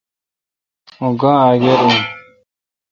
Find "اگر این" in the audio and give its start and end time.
1.51-1.97